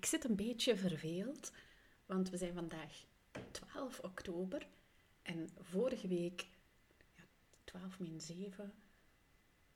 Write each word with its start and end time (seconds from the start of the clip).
ik 0.00 0.06
zit 0.06 0.24
een 0.24 0.36
beetje 0.36 0.76
verveeld, 0.76 1.52
want 2.06 2.30
we 2.30 2.36
zijn 2.36 2.54
vandaag 2.54 3.04
12 3.50 3.98
oktober 3.98 4.66
en 5.22 5.48
vorige 5.58 6.08
week, 6.08 6.48
ja, 7.16 7.22
12 7.64 7.98
min 7.98 8.20
7, 8.20 8.72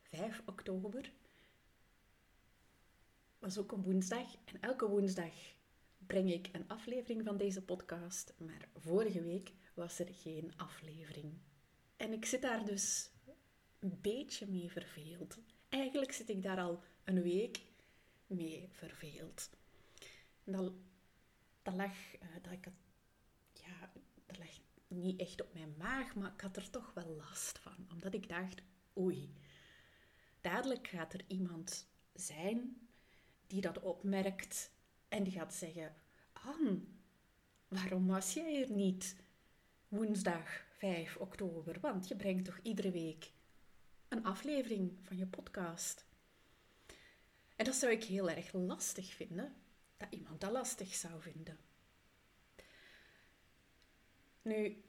5 0.02 0.42
oktober, 0.46 1.12
was 3.38 3.58
ook 3.58 3.72
een 3.72 3.82
woensdag. 3.82 4.34
En 4.44 4.60
elke 4.60 4.88
woensdag 4.88 5.34
breng 6.06 6.32
ik 6.32 6.48
een 6.52 6.68
aflevering 6.68 7.24
van 7.24 7.36
deze 7.36 7.62
podcast, 7.62 8.34
maar 8.38 8.68
vorige 8.74 9.22
week 9.22 9.52
was 9.74 9.98
er 9.98 10.08
geen 10.12 10.52
aflevering. 10.56 11.32
En 11.96 12.12
ik 12.12 12.24
zit 12.24 12.42
daar 12.42 12.64
dus 12.64 13.10
een 13.78 13.98
beetje 14.00 14.46
mee 14.46 14.70
verveeld. 14.70 15.38
Eigenlijk 15.68 16.12
zit 16.12 16.28
ik 16.28 16.42
daar 16.42 16.60
al 16.60 16.82
een 17.04 17.22
week 17.22 17.60
mee 18.26 18.68
verveeld. 18.70 19.50
Dat, 20.44 20.72
dat 21.62 21.74
lag, 21.74 22.14
uh, 22.14 22.28
dat 22.42 22.52
ik 22.52 22.68
ja, 23.52 23.90
dat 24.26 24.38
lag 24.38 24.48
niet 24.88 25.20
echt 25.20 25.42
op 25.42 25.54
mijn 25.54 25.74
maag, 25.78 26.14
maar 26.14 26.32
ik 26.32 26.40
had 26.40 26.56
er 26.56 26.70
toch 26.70 26.94
wel 26.94 27.16
last 27.16 27.58
van. 27.58 27.86
Omdat 27.92 28.14
ik 28.14 28.28
dacht, 28.28 28.62
oei, 28.98 29.34
dadelijk 30.40 30.88
gaat 30.88 31.12
er 31.12 31.24
iemand 31.26 31.88
zijn 32.12 32.88
die 33.46 33.60
dat 33.60 33.80
opmerkt 33.80 34.70
en 35.08 35.22
die 35.22 35.32
gaat 35.32 35.54
zeggen, 35.54 35.94
Anne, 36.32 36.80
waarom 37.68 38.06
was 38.06 38.34
jij 38.34 38.62
er 38.62 38.70
niet 38.70 39.16
woensdag 39.88 40.64
5 40.68 41.16
oktober? 41.16 41.80
Want 41.80 42.08
je 42.08 42.16
brengt 42.16 42.44
toch 42.44 42.58
iedere 42.62 42.90
week 42.90 43.32
een 44.08 44.24
aflevering 44.24 44.98
van 45.02 45.16
je 45.16 45.26
podcast. 45.26 46.04
En 47.56 47.64
dat 47.64 47.74
zou 47.74 47.92
ik 47.92 48.04
heel 48.04 48.30
erg 48.30 48.52
lastig 48.52 49.12
vinden, 49.12 49.54
iemand 50.10 50.40
dat 50.40 50.52
lastig 50.52 50.94
zou 50.94 51.20
vinden. 51.20 51.58
Nu, 54.42 54.82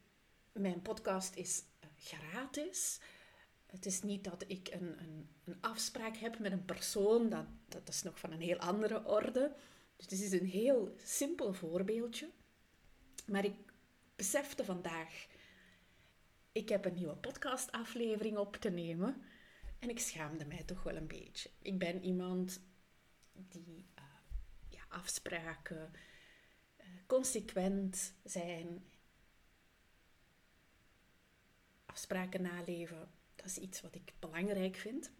mijn 0.52 0.82
podcast 0.82 1.36
is 1.36 1.64
eh, 1.80 1.90
gratis. 1.98 3.00
Het 3.66 3.86
is 3.86 4.02
niet 4.02 4.24
dat 4.24 4.44
ik 4.48 4.68
een, 4.72 5.00
een, 5.02 5.30
een 5.44 5.58
afspraak 5.62 6.18
heb 6.18 6.40
met 6.40 6.52
een 6.52 6.66
persoon, 6.66 7.30
dat, 7.30 7.46
dat 7.68 7.88
is 7.88 8.04
nog 8.04 8.20
van 8.20 8.32
een 8.32 8.42
heel 8.42 8.58
andere 8.58 9.06
orde. 9.06 9.56
Dus 9.96 10.08
dit 10.08 10.22
is 10.22 10.32
een 10.32 10.48
heel 10.48 10.96
simpel 11.04 11.54
voorbeeldje. 11.54 12.30
Maar 13.28 13.46
ik 13.46 13.56
besefte 14.16 14.66
vandaag, 14.66 15.28
ik 16.52 16.70
heb 16.70 16.86
een 16.86 16.94
nieuwe 16.94 17.16
podcastaflevering 17.16 18.38
op 18.38 18.56
te 18.56 18.70
nemen. 18.70 19.22
En 19.80 19.90
ik 19.90 20.00
schaamde 20.00 20.46
mij 20.46 20.64
toch 20.64 20.84
wel 20.84 20.96
een 20.96 21.08
beetje. 21.08 21.50
Ik 21.62 21.80
ben 21.80 22.04
iemand 22.04 22.60
die 23.32 23.86
afspraken 24.96 25.92
uh, 26.80 26.86
consequent 27.08 28.14
zijn. 28.24 28.86
Afspraken 31.86 32.42
naleven, 32.42 33.10
dat 33.36 33.46
is 33.46 33.58
iets 33.58 33.82
wat 33.82 33.96
ik 33.96 34.14
belangrijk 34.20 34.76
vind 34.76 35.12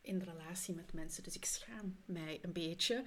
in 0.00 0.18
relatie 0.18 0.74
met 0.74 0.92
mensen. 0.92 1.22
Dus 1.22 1.36
ik 1.36 1.44
schaam 1.44 1.96
mij 2.04 2.38
een 2.42 2.52
beetje 2.52 3.04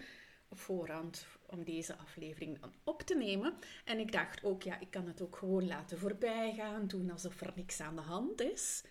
op 0.47 0.59
voorhand 0.59 1.25
om 1.45 1.63
deze 1.63 1.95
aflevering 1.95 2.59
dan 2.59 2.73
op 2.83 3.01
te 3.01 3.15
nemen. 3.15 3.57
En 3.85 3.99
ik 3.99 4.11
dacht 4.11 4.43
ook, 4.43 4.63
ja, 4.63 4.79
ik 4.79 4.91
kan 4.91 5.07
het 5.07 5.21
ook 5.21 5.35
gewoon 5.35 5.67
laten 5.67 5.99
voorbij 5.99 6.53
gaan, 6.53 6.87
doen 6.87 7.11
alsof 7.11 7.41
er 7.41 7.51
niks 7.55 7.79
aan 7.79 7.95
de 7.95 8.01
hand 8.01 8.41
is. 8.41 8.83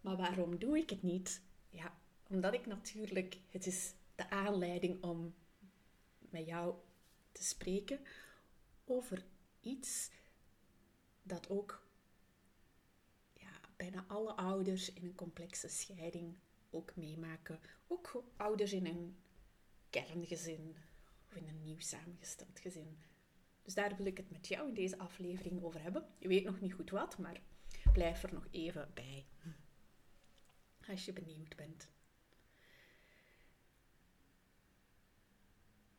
Maar 0.00 0.16
waarom 0.16 0.58
doe 0.58 0.78
ik 0.78 0.90
het 0.90 1.02
niet? 1.02 1.42
Ja, 1.70 1.98
omdat 2.28 2.54
ik 2.54 2.66
natuurlijk, 2.66 3.38
het 3.50 3.66
is 3.66 3.94
de 4.18 4.30
aanleiding 4.30 5.02
om 5.02 5.34
met 6.18 6.46
jou 6.46 6.74
te 7.32 7.42
spreken 7.42 8.00
over 8.84 9.24
iets 9.60 10.10
dat 11.22 11.48
ook 11.48 11.86
ja, 13.32 13.60
bijna 13.76 14.04
alle 14.08 14.32
ouders 14.32 14.92
in 14.92 15.04
een 15.04 15.14
complexe 15.14 15.68
scheiding 15.68 16.38
ook 16.70 16.96
meemaken. 16.96 17.60
Ook 17.86 18.24
ouders 18.36 18.72
in 18.72 18.86
een 18.86 19.16
kerngezin 19.90 20.76
of 21.28 21.36
in 21.36 21.48
een 21.48 21.62
nieuw 21.62 21.80
samengesteld 21.80 22.58
gezin. 22.58 22.98
Dus 23.62 23.74
daar 23.74 23.96
wil 23.96 24.06
ik 24.06 24.16
het 24.16 24.30
met 24.30 24.48
jou 24.48 24.68
in 24.68 24.74
deze 24.74 24.98
aflevering 24.98 25.62
over 25.62 25.82
hebben. 25.82 26.08
Je 26.18 26.28
weet 26.28 26.44
nog 26.44 26.60
niet 26.60 26.72
goed 26.72 26.90
wat, 26.90 27.18
maar 27.18 27.40
blijf 27.92 28.22
er 28.22 28.32
nog 28.32 28.46
even 28.50 28.90
bij. 28.94 29.26
Als 30.88 31.04
je 31.04 31.12
benieuwd 31.12 31.56
bent. 31.56 31.88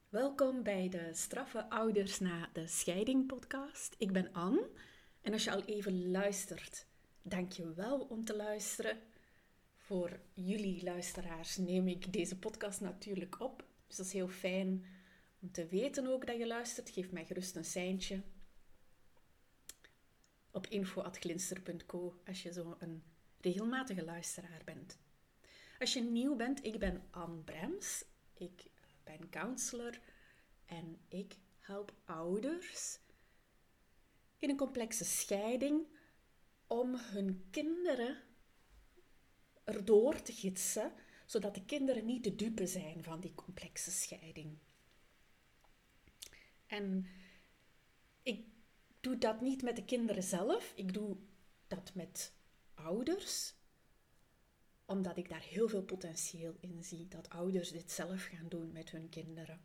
Welkom 0.09 0.63
bij 0.63 0.89
de 0.89 1.09
Straffe 1.13 1.69
Ouders 1.69 2.19
na 2.19 2.49
de 2.53 2.67
Scheiding 2.67 3.27
podcast. 3.27 3.95
Ik 3.97 4.11
ben 4.11 4.33
Anne 4.33 4.69
en 5.21 5.33
als 5.33 5.43
je 5.43 5.51
al 5.51 5.63
even 5.63 6.11
luistert, 6.11 6.85
dank 7.21 7.51
je 7.51 7.73
wel 7.73 7.99
om 7.99 8.25
te 8.25 8.35
luisteren. 8.35 8.99
Voor 9.75 10.19
jullie 10.33 10.83
luisteraars 10.83 11.57
neem 11.57 11.87
ik 11.87 12.13
deze 12.13 12.39
podcast 12.39 12.81
natuurlijk 12.81 13.39
op. 13.39 13.65
Dus 13.87 13.95
dat 13.95 14.05
is 14.05 14.13
heel 14.13 14.27
fijn 14.27 14.85
om 15.39 15.51
te 15.51 15.65
weten 15.65 16.07
ook 16.07 16.27
dat 16.27 16.37
je 16.37 16.47
luistert. 16.47 16.89
Geef 16.89 17.11
mij 17.11 17.25
gerust 17.25 17.55
een 17.55 17.65
seintje 17.65 18.21
op 20.51 20.67
info.glinster.co 20.67 22.21
als 22.25 22.43
je 22.43 22.53
zo 22.53 22.75
een 22.79 23.03
regelmatige 23.41 24.03
luisteraar 24.03 24.61
bent. 24.65 24.97
Als 25.79 25.93
je 25.93 26.01
nieuw 26.01 26.35
bent, 26.35 26.65
ik 26.65 26.79
ben 26.79 27.03
Anne 27.09 27.41
Brems. 27.41 28.05
Ik 28.33 28.65
ben 29.17 29.29
counselor 29.29 29.99
en 30.65 30.99
ik 31.07 31.35
help 31.59 31.93
ouders 32.05 32.99
in 34.39 34.49
een 34.49 34.57
complexe 34.57 35.05
scheiding 35.05 35.87
om 36.67 36.95
hun 36.95 37.47
kinderen 37.49 38.23
erdoor 39.63 40.21
te 40.21 40.33
gidsen, 40.33 40.93
zodat 41.25 41.55
de 41.55 41.65
kinderen 41.65 42.05
niet 42.05 42.23
de 42.23 42.35
dupe 42.35 42.67
zijn 42.67 43.03
van 43.03 43.19
die 43.19 43.33
complexe 43.35 43.91
scheiding. 43.91 44.57
En 46.65 47.07
ik 48.23 48.45
doe 48.99 49.17
dat 49.17 49.41
niet 49.41 49.61
met 49.61 49.75
de 49.75 49.85
kinderen 49.85 50.23
zelf, 50.23 50.73
ik 50.75 50.93
doe 50.93 51.17
dat 51.67 51.93
met 51.93 52.33
ouders, 52.73 53.53
omdat 54.89 55.17
ik 55.17 55.29
daar 55.29 55.41
heel 55.41 55.67
veel 55.67 55.83
potentieel 55.83 56.55
in 56.59 56.83
zie 56.83 57.07
dat 57.07 57.29
ouders 57.29 57.71
dit 57.71 57.91
zelf 57.91 58.23
gaan 58.23 58.47
doen 58.49 58.71
met 58.71 58.91
hun 58.91 59.09
kinderen. 59.09 59.61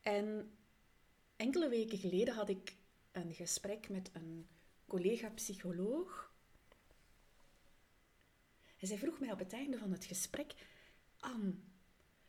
En 0.00 0.56
enkele 1.36 1.68
weken 1.68 1.98
geleden 1.98 2.34
had 2.34 2.48
ik 2.48 2.76
een 3.12 3.34
gesprek 3.34 3.88
met 3.88 4.10
een 4.12 4.48
collega-psycholoog 4.86 6.32
en 8.78 8.86
zij 8.86 8.98
vroeg 8.98 9.20
mij 9.20 9.32
op 9.32 9.38
het 9.38 9.52
einde 9.52 9.78
van 9.78 9.92
het 9.92 10.04
gesprek: 10.04 10.54
Anne, 11.18 11.54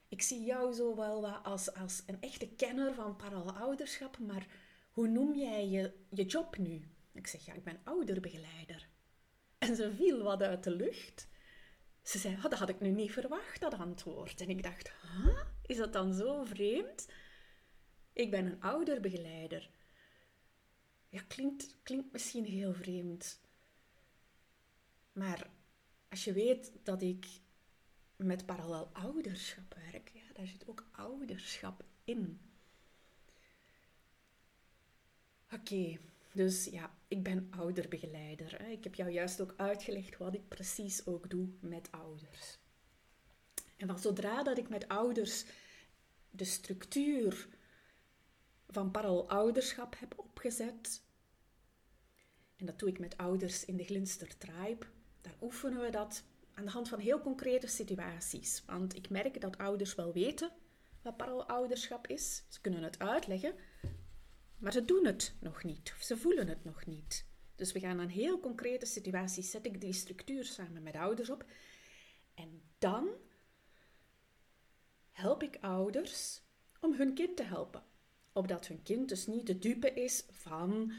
ik 0.08 0.22
zie 0.22 0.44
jou 0.44 0.74
zo 0.74 0.96
wel 0.96 1.28
als, 1.28 1.74
als 1.74 2.04
een 2.06 2.22
echte 2.22 2.48
kenner 2.48 2.94
van 2.94 3.22
ouderschap, 3.56 4.20
maar 4.20 4.48
hoe 4.92 5.08
noem 5.08 5.36
jij 5.36 5.68
je, 5.68 5.94
je 6.10 6.26
job 6.26 6.58
nu? 6.58 6.88
Ik 7.12 7.28
zeg: 7.28 7.46
Ja, 7.46 7.54
ik 7.54 7.64
ben 7.64 7.80
ouderbegeleider. 7.84 8.94
En 9.66 9.76
ze 9.76 9.92
viel 9.92 10.24
wat 10.24 10.42
uit 10.42 10.64
de 10.64 10.76
lucht. 10.76 11.28
Ze 12.02 12.18
zei: 12.18 12.38
Dat 12.42 12.54
had 12.54 12.70
ik 12.70 12.80
nu 12.80 12.90
niet 12.90 13.12
verwacht, 13.12 13.62
dat 13.62 13.74
antwoord. 13.74 14.42
En 14.42 14.50
ik 14.50 14.64
dacht: 14.64 14.92
huh? 15.02 15.42
Is 15.66 15.78
dat 15.78 15.94
dan 15.94 16.14
zo 16.14 16.44
vreemd? 16.44 17.08
Ik 18.14 18.32
ben 18.32 18.46
een 18.46 18.62
ouderbegeleider. 18.62 19.70
Ja, 21.10 21.22
klinkt, 21.28 21.76
klinkt 21.84 22.12
misschien 22.12 22.46
heel 22.46 22.74
vreemd. 22.74 23.40
Maar 25.12 25.50
als 26.10 26.24
je 26.24 26.34
weet 26.34 26.72
dat 26.84 27.02
ik 27.02 27.26
met 28.16 28.46
parallel 28.46 28.90
ouderschap 28.94 29.76
werk, 29.92 30.12
ja, 30.14 30.34
daar 30.34 30.48
zit 30.48 30.68
ook 30.68 30.88
ouderschap 30.92 31.84
in. 32.04 32.40
Oké, 35.52 35.98
dus 36.36 36.66
ja, 36.66 36.98
ik 37.08 37.24
ben 37.24 37.48
ouderbegeleider. 37.50 38.62
Ik 38.62 38.84
heb 38.84 38.96
jou 38.96 39.12
juist 39.12 39.42
ook 39.42 39.54
uitgelegd 39.58 40.18
wat 40.18 40.34
ik 40.34 40.48
precies 40.48 41.06
ook 41.06 41.30
doe 41.30 41.48
met 41.60 41.92
ouders. 41.92 42.60
En 43.78 43.88
van 43.88 44.00
zodra 44.00 44.44
dat 44.44 44.58
ik 44.58 44.70
met 44.70 44.88
ouders 44.88 45.46
de 46.30 46.44
structuur 46.44 47.48
van 48.68 48.92
parallel 48.92 49.30
ouderschap 49.30 49.96
heb 50.00 50.14
opgezet, 50.18 51.04
en 52.56 52.66
dat 52.66 52.80
doe 52.80 52.90
ik 52.90 53.00
met 53.00 53.18
ouders 53.18 53.66
in 53.66 53.78
de 53.78 53.84
Glinster 53.84 54.38
Tribe, 54.38 54.86
daar 55.22 55.36
oefenen 55.42 55.82
we 55.82 55.90
dat 55.90 56.24
aan 56.54 56.66
de 56.66 56.72
hand 56.72 56.90
van 56.90 57.00
heel 57.00 57.22
concrete 57.22 57.68
situaties. 57.68 58.64
Want 58.66 58.96
ik 58.96 59.10
merk 59.10 59.42
dat 59.42 59.58
ouders 59.58 59.96
wel 59.96 60.14
weten 60.14 60.52
wat 61.02 61.18
parallelouderschap 61.18 62.08
is. 62.08 62.44
Ze 62.48 62.62
kunnen 62.62 62.84
het 62.84 63.00
uitleggen, 63.00 63.56
maar 64.58 64.72
ze 64.72 64.86
doen 64.86 65.06
het 65.06 65.36
nog 65.40 65.64
niet. 65.64 65.94
Of 65.96 66.02
ze 66.04 66.18
voelen 66.18 66.48
het 66.48 66.64
nog 66.64 66.86
niet. 66.86 67.26
Dus 67.56 67.72
we 67.72 67.80
gaan 67.80 68.00
aan 68.00 68.08
heel 68.08 68.40
concrete 68.40 68.86
situaties, 68.86 69.52
zet 69.52 69.66
ik 69.66 69.82
die 69.82 69.94
structuur 69.94 70.44
samen 70.44 70.84
met 70.84 70.96
ouders 70.96 71.30
op. 71.30 71.46
En 72.34 72.62
dan 72.78 73.08
help 75.12 75.44
ik 75.44 75.58
ouders 75.62 76.42
om 76.80 76.94
hun 76.94 77.14
kind 77.14 77.38
te 77.38 77.44
helpen. 77.44 77.84
Opdat 78.34 78.68
hun 78.68 78.84
kind 78.84 79.10
dus 79.10 79.28
niet 79.28 79.48
de 79.48 79.60
dupe 79.60 79.94
is 79.94 80.26
van 80.30 80.94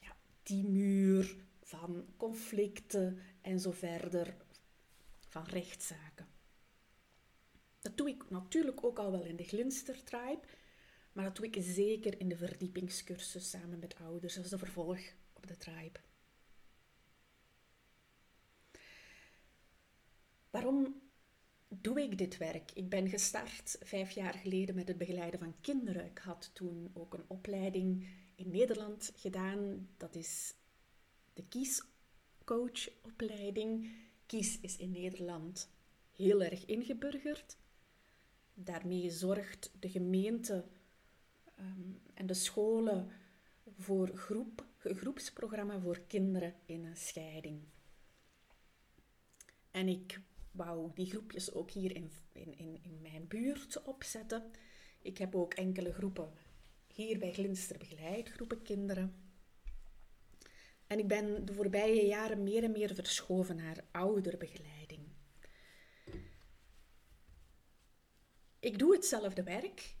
ja, 0.00 0.16
die 0.42 0.64
muur, 0.64 1.36
van 1.60 2.06
conflicten 2.16 3.18
en 3.40 3.60
zo 3.60 3.70
verder, 3.70 4.36
van 5.28 5.44
rechtszaken. 5.44 6.26
Dat 7.80 7.96
doe 7.96 8.08
ik 8.08 8.30
natuurlijk 8.30 8.84
ook 8.84 8.98
al 8.98 9.10
wel 9.10 9.24
in 9.24 9.36
de 9.36 9.44
Glinster 9.44 10.04
Tribe, 10.04 10.40
maar 11.14 11.24
dat 11.24 11.36
doe 11.36 11.46
ik 11.46 11.56
zeker 11.58 12.20
in 12.20 12.28
de 12.28 12.36
verdiepingscursus 12.36 13.50
samen 13.50 13.78
met 13.78 13.94
ouders 13.94 14.38
als 14.38 14.48
de 14.48 14.58
vervolg 14.58 14.98
op 15.32 15.46
de 15.46 15.56
tribe. 15.56 15.98
Waarom 20.50 21.02
doe 21.68 22.02
ik 22.02 22.18
dit 22.18 22.36
werk? 22.36 22.72
Ik 22.72 22.88
ben 22.88 23.08
gestart 23.08 23.76
vijf 23.80 24.10
jaar 24.10 24.34
geleden 24.34 24.74
met 24.74 24.88
het 24.88 24.98
begeleiden 24.98 25.40
van 25.40 25.54
kinderen. 25.60 26.04
Ik 26.04 26.18
had 26.18 26.50
toen 26.52 26.90
ook 26.92 27.14
een 27.14 27.24
opleiding 27.26 28.08
in 28.34 28.50
Nederland 28.50 29.12
gedaan. 29.16 29.88
Dat 29.96 30.14
is 30.14 30.54
de 31.32 31.44
kiescoachopleiding. 31.48 33.90
Kies 34.26 34.60
is 34.60 34.76
in 34.76 34.90
Nederland 34.90 35.70
heel 36.12 36.42
erg 36.42 36.64
ingeburgerd. 36.64 37.56
Daarmee 38.54 39.10
zorgt 39.10 39.70
de 39.80 39.88
gemeente 39.88 40.64
ehm, 41.54 41.92
en 42.14 42.26
de 42.26 42.34
scholen 42.34 43.10
voor 43.78 44.08
groep, 44.16 44.66
groepsprogramma 44.78 45.80
voor 45.80 46.00
kinderen 46.06 46.54
in 46.64 46.84
een 46.84 46.96
scheiding. 46.96 47.62
En 49.70 49.88
ik 49.88 50.20
wou 50.50 50.90
die 50.94 51.06
groepjes 51.06 51.52
ook 51.52 51.70
hier 51.70 51.94
in, 51.94 52.10
in, 52.32 52.58
in, 52.58 52.78
in 52.82 53.00
mijn 53.02 53.26
buurt 53.28 53.82
opzetten. 53.82 54.50
Ik 55.02 55.18
heb 55.18 55.34
ook 55.34 55.54
enkele 55.54 55.92
groepen 55.92 56.32
hier 56.94 57.18
bij 57.18 57.32
Glinster 57.32 57.78
begeleid, 57.78 58.28
groepen 58.28 58.62
kinderen. 58.62 59.14
En 60.86 60.98
ik 60.98 61.08
ben 61.08 61.44
de 61.44 61.54
voorbije 61.54 62.06
jaren 62.06 62.42
meer 62.42 62.64
en 62.64 62.72
meer 62.72 62.94
verschoven 62.94 63.56
naar 63.56 63.84
ouderbegeleiding. 63.90 65.00
Ik 68.60 68.78
doe 68.78 68.94
hetzelfde 68.94 69.42
werk 69.42 69.94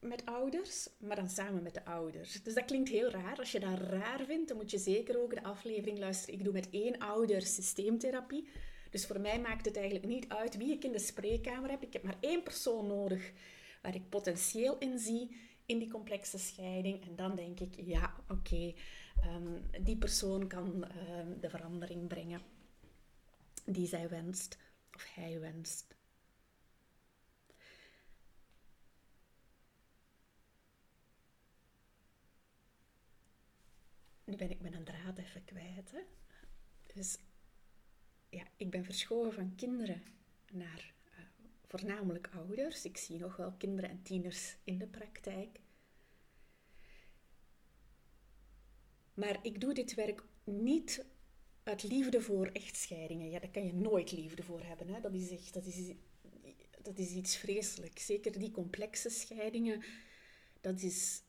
met 0.00 0.26
ouders, 0.26 0.88
maar 0.98 1.16
dan 1.16 1.28
samen 1.28 1.62
met 1.62 1.74
de 1.74 1.84
ouders. 1.84 2.42
Dus 2.42 2.54
dat 2.54 2.64
klinkt 2.64 2.88
heel 2.88 3.10
raar. 3.10 3.38
Als 3.38 3.52
je 3.52 3.60
dat 3.60 3.78
raar 3.78 4.24
vindt, 4.24 4.48
dan 4.48 4.56
moet 4.56 4.70
je 4.70 4.78
zeker 4.78 5.22
ook 5.22 5.34
de 5.34 5.42
aflevering 5.42 5.98
luisteren. 5.98 6.34
Ik 6.34 6.44
doe 6.44 6.52
met 6.52 6.70
één 6.70 6.98
ouder 6.98 7.42
systeemtherapie. 7.42 8.48
Dus 8.90 9.06
voor 9.06 9.20
mij 9.20 9.40
maakt 9.40 9.64
het 9.64 9.76
eigenlijk 9.76 10.06
niet 10.06 10.28
uit 10.28 10.56
wie 10.56 10.72
ik 10.72 10.84
in 10.84 10.92
de 10.92 10.98
spreekkamer 10.98 11.70
heb. 11.70 11.82
Ik 11.82 11.92
heb 11.92 12.02
maar 12.02 12.16
één 12.20 12.42
persoon 12.42 12.86
nodig 12.86 13.32
waar 13.82 13.94
ik 13.94 14.08
potentieel 14.08 14.78
in 14.78 14.98
zie 14.98 15.36
in 15.66 15.78
die 15.78 15.90
complexe 15.90 16.38
scheiding. 16.38 17.02
En 17.06 17.16
dan 17.16 17.34
denk 17.34 17.60
ik, 17.60 17.74
ja, 17.76 18.14
oké, 18.28 18.74
ehm, 19.20 19.84
die 19.84 19.96
persoon 19.96 20.46
kan 20.46 20.84
ehm, 20.84 21.40
de 21.40 21.50
verandering 21.50 22.08
brengen 22.08 22.40
die 23.64 23.86
zij 23.86 24.08
wenst 24.08 24.58
of 24.94 25.14
hij 25.14 25.40
wenst. 25.40 25.97
Nu 34.28 34.36
ben 34.36 34.50
ik 34.50 34.60
mijn 34.60 34.84
draad 34.84 35.18
even 35.18 35.44
kwijt. 35.44 35.90
Hè? 35.90 36.00
Dus 36.94 37.18
ja, 38.28 38.46
ik 38.56 38.70
ben 38.70 38.84
verschoven 38.84 39.32
van 39.32 39.54
kinderen 39.54 40.02
naar 40.52 40.94
uh, 41.10 41.18
voornamelijk 41.66 42.30
ouders. 42.32 42.84
Ik 42.84 42.96
zie 42.96 43.18
nog 43.18 43.36
wel 43.36 43.52
kinderen 43.52 43.90
en 43.90 44.02
tieners 44.02 44.56
in 44.64 44.78
de 44.78 44.86
praktijk. 44.86 45.60
Maar 49.14 49.38
ik 49.42 49.60
doe 49.60 49.74
dit 49.74 49.94
werk 49.94 50.24
niet 50.44 51.04
uit 51.62 51.82
liefde 51.82 52.20
voor 52.20 52.46
echtscheidingen. 52.46 53.30
Ja, 53.30 53.38
daar 53.38 53.50
kan 53.50 53.66
je 53.66 53.74
nooit 53.74 54.12
liefde 54.12 54.42
voor 54.42 54.62
hebben. 54.62 54.88
Hè? 54.88 55.00
Dat, 55.00 55.14
is 55.14 55.30
echt, 55.30 55.54
dat, 55.54 55.66
is, 55.66 55.92
dat 56.82 56.98
is 56.98 57.10
iets 57.10 57.36
vreselijks. 57.36 58.06
Zeker 58.06 58.38
die 58.38 58.50
complexe 58.50 59.10
scheidingen, 59.10 59.84
dat 60.60 60.82
is... 60.82 61.22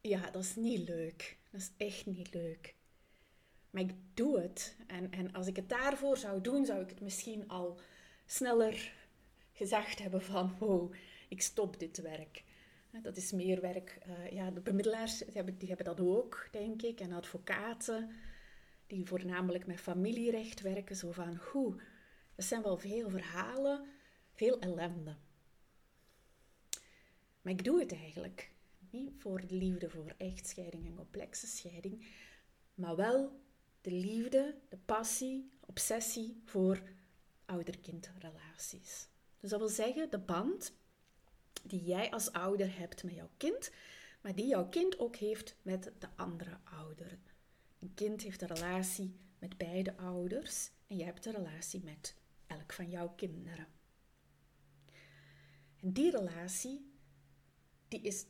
Ja, 0.00 0.30
dat 0.30 0.42
is 0.42 0.56
niet 0.56 0.88
leuk. 0.88 1.38
Dat 1.50 1.60
is 1.60 1.70
echt 1.76 2.06
niet 2.06 2.34
leuk. 2.34 2.74
Maar 3.70 3.82
ik 3.82 3.94
doe 4.14 4.40
het. 4.40 4.76
En, 4.86 5.10
en 5.10 5.32
als 5.32 5.46
ik 5.46 5.56
het 5.56 5.68
daarvoor 5.68 6.16
zou 6.16 6.40
doen, 6.40 6.66
zou 6.66 6.82
ik 6.82 6.90
het 6.90 7.00
misschien 7.00 7.48
al 7.48 7.80
sneller 8.26 8.92
gezegd 9.52 9.98
hebben 9.98 10.22
van, 10.22 10.56
wow, 10.58 10.94
ik 11.28 11.42
stop 11.42 11.78
dit 11.78 12.02
werk. 12.02 12.44
Dat 13.02 13.16
is 13.16 13.32
meer 13.32 13.60
werk. 13.60 13.98
Uh, 14.08 14.30
ja, 14.30 14.50
de 14.50 14.60
bemiddelaars 14.60 15.18
die 15.18 15.34
hebben, 15.34 15.58
die 15.58 15.68
hebben 15.68 15.86
dat 15.86 16.00
ook, 16.00 16.48
denk 16.50 16.82
ik. 16.82 17.00
En 17.00 17.12
advocaten, 17.12 18.10
die 18.86 19.06
voornamelijk 19.06 19.66
met 19.66 19.80
familierecht 19.80 20.60
werken. 20.60 20.96
Zo 20.96 21.12
van, 21.12 21.36
hoe, 21.36 21.80
dat 22.34 22.44
zijn 22.44 22.62
wel 22.62 22.78
veel 22.78 23.10
verhalen, 23.10 23.86
veel 24.32 24.60
ellende. 24.60 25.16
Maar 27.42 27.52
ik 27.52 27.64
doe 27.64 27.80
het 27.80 27.92
eigenlijk. 27.92 28.50
Voor 29.16 29.46
de 29.46 29.54
liefde 29.54 29.90
voor 29.90 30.14
echtscheiding 30.16 30.86
en 30.86 30.94
complexe 30.94 31.46
scheiding, 31.46 32.06
maar 32.74 32.96
wel 32.96 33.40
de 33.80 33.90
liefde, 33.92 34.54
de 34.68 34.76
passie, 34.76 35.50
obsessie 35.60 36.40
voor 36.44 36.82
ouder-kindrelaties. 37.44 39.08
Dus 39.38 39.50
dat 39.50 39.58
wil 39.58 39.68
zeggen, 39.68 40.10
de 40.10 40.18
band 40.18 40.72
die 41.62 41.84
jij 41.84 42.10
als 42.10 42.32
ouder 42.32 42.78
hebt 42.78 43.02
met 43.04 43.14
jouw 43.14 43.30
kind, 43.36 43.70
maar 44.20 44.34
die 44.34 44.46
jouw 44.46 44.68
kind 44.68 44.98
ook 44.98 45.16
heeft 45.16 45.56
met 45.62 45.92
de 45.98 46.08
andere 46.16 46.58
ouder. 46.64 47.18
Een 47.78 47.94
kind 47.94 48.22
heeft 48.22 48.42
een 48.42 48.54
relatie 48.54 49.16
met 49.38 49.56
beide 49.56 49.96
ouders 49.96 50.70
en 50.86 50.96
jij 50.96 51.06
hebt 51.06 51.26
een 51.26 51.32
relatie 51.32 51.80
met 51.84 52.16
elk 52.46 52.72
van 52.72 52.90
jouw 52.90 53.08
kinderen. 53.08 53.66
En 55.80 55.92
die 55.92 56.10
relatie, 56.10 56.90
die, 57.88 58.00
is, 58.00 58.26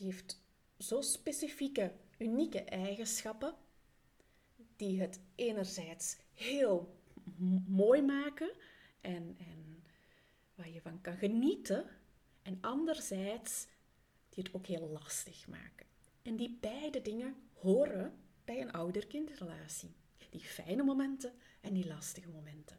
die 0.00 0.08
heeft 0.10 0.40
zo 0.78 1.00
specifieke, 1.00 1.92
unieke 2.18 2.60
eigenschappen 2.60 3.54
die 4.76 5.00
het 5.00 5.20
enerzijds 5.34 6.16
heel 6.34 6.98
mooi 7.66 8.02
maken 8.02 8.52
en, 9.00 9.36
en 9.38 9.82
waar 10.54 10.68
je 10.68 10.80
van 10.80 11.00
kan 11.00 11.16
genieten, 11.16 11.84
en 12.42 12.58
anderzijds 12.60 13.66
die 14.28 14.44
het 14.44 14.54
ook 14.54 14.66
heel 14.66 14.88
lastig 14.88 15.48
maken. 15.48 15.86
En 16.22 16.36
die 16.36 16.58
beide 16.60 17.02
dingen 17.02 17.34
horen 17.54 18.14
bij 18.44 18.60
een 18.60 18.72
ouder-kindrelatie. 18.72 19.94
Die 20.30 20.40
fijne 20.40 20.82
momenten 20.82 21.32
en 21.60 21.72
die 21.72 21.86
lastige 21.86 22.28
momenten. 22.28 22.78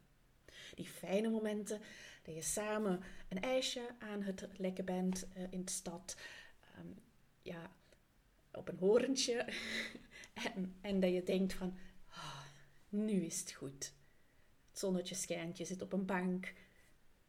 Die 0.76 0.88
fijne 0.88 1.30
momenten 1.30 1.82
dat 2.24 2.36
je 2.36 2.42
samen 2.42 3.00
een 3.30 3.42
ijsje 3.42 3.90
aan 4.00 4.22
het 4.22 4.48
lekken 4.58 4.86
bent 4.86 5.28
uh, 5.38 5.44
in 5.50 5.66
de 5.66 5.72
stad. 5.72 6.18
Ja, 7.42 7.72
op 8.52 8.68
een 8.68 8.78
horentje. 8.78 9.48
en, 10.54 10.76
en 10.82 11.00
dat 11.00 11.14
je 11.14 11.24
denkt 11.24 11.54
van, 11.54 11.78
nu 12.90 13.22
is 13.22 13.40
het 13.40 13.52
goed. 13.52 13.94
Het 14.70 14.80
zonnetje 14.80 15.16
schijnt, 15.16 15.58
je 15.58 15.66
zit 15.66 15.82
op 15.82 15.94
een 15.94 16.06
bank 16.06 16.54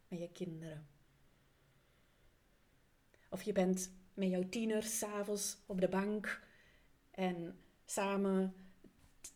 met 0.08 0.18
je 0.18 0.28
kinderen. 0.32 0.86
Of 3.28 3.42
je 3.42 3.52
bent 3.52 3.92
met 4.14 4.28
jouw 4.28 4.48
tieners 4.48 4.98
s'avonds 4.98 5.58
op 5.66 5.80
de 5.80 5.88
bank 5.88 6.46
en 7.10 7.58
samen 7.84 8.54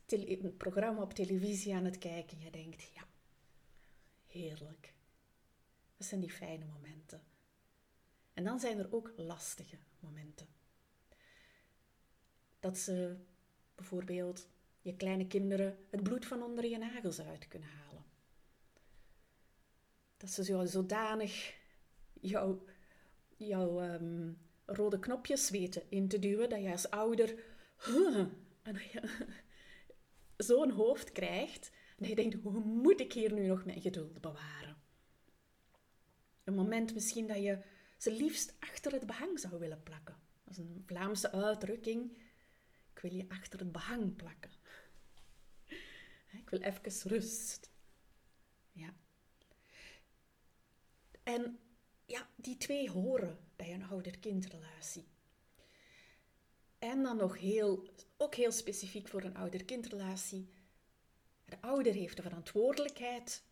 een 0.07 0.57
programma 0.57 1.03
op 1.03 1.13
televisie 1.13 1.75
aan 1.75 1.85
het 1.85 1.99
kijken. 1.99 2.39
En 2.39 2.45
je 2.45 2.51
denkt, 2.51 2.91
ja, 2.95 3.07
heerlijk. 4.27 4.95
Dat 5.97 6.07
zijn 6.07 6.21
die 6.21 6.31
fijne 6.31 6.65
momenten. 6.65 7.23
En 8.33 8.45
dan 8.45 8.61
zijn 8.61 8.79
er 8.79 8.95
ook 8.95 9.13
lastige 9.17 9.79
momenten. 10.01 10.56
Dat 12.61 12.79
ze 12.79 13.17
bijvoorbeeld 13.75 14.49
je 14.81 14.97
kleine 14.97 15.27
kinderen 15.27 15.77
het 15.91 16.03
bloed 16.03 16.27
van 16.27 16.43
onder 16.43 16.67
je 16.67 16.79
nagels 16.79 17.21
uit 17.21 17.49
kunnen 17.49 17.69
halen. 17.69 18.05
Dat 20.17 20.31
ze 20.31 20.45
zo 20.45 20.65
zodanig 20.65 21.55
jouw, 22.21 22.65
jouw 23.37 23.81
ehm, 23.81 24.33
rode 24.67 24.99
knopjes 24.99 25.51
weten 25.51 25.83
in 25.89 26.09
te 26.09 26.19
duwen 26.19 26.49
dat 26.49 26.63
je 26.63 26.71
als 26.71 26.91
ouder 26.91 27.45
zo'n 30.37 30.71
hoofd 30.71 31.13
krijgt 31.13 31.71
en 31.99 32.09
je 32.09 32.15
denkt, 32.15 32.37
hoe 32.43 32.61
moet 32.61 33.01
ik 33.01 33.13
hier 33.13 33.33
nu 33.33 33.47
nog 33.47 33.65
mijn 33.65 33.81
geduld 33.81 34.21
bewaren? 34.21 34.77
Een 36.45 36.55
moment 36.55 36.95
misschien 36.95 37.27
dat 37.27 37.43
je 37.43 37.59
ze 37.99 38.13
liefst 38.13 38.55
achter 38.59 38.93
het 38.93 39.07
behang 39.07 39.39
zou 39.41 39.59
willen 39.59 39.83
plakken. 39.83 40.17
Dat 40.45 40.53
is 40.53 40.59
een 40.59 40.83
Vlaamse 40.87 41.33
uitdrukking. 41.33 42.19
Ik 42.97 43.03
wil 43.03 43.15
je 43.15 43.29
achter 43.29 43.59
het 43.59 43.73
behang 43.73 44.17
plakken. 44.17 44.51
Ik 46.33 46.51
wil 46.51 46.61
even 46.61 47.11
rust. 47.11 47.71
Ja. 48.73 48.95
En 51.23 51.59
ja, 52.05 52.29
die 52.37 52.57
twee 52.57 52.91
horen 52.91 53.39
bij 53.57 53.75
een 53.75 53.85
ouder-kindrelatie. 53.85 55.09
En 56.79 57.03
dan 57.03 57.17
nog 57.17 57.39
heel, 57.39 57.89
ook 58.17 58.35
heel 58.35 58.53
specifiek 58.53 59.09
voor 59.09 59.23
een 59.23 59.37
ouder-kindrelatie. 59.37 60.49
De 61.45 61.61
ouder 61.61 61.93
heeft 61.93 62.17
de 62.17 62.23
verantwoordelijkheid 62.23 63.45